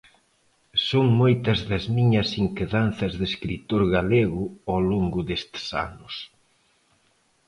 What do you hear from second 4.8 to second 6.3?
longo destes anos.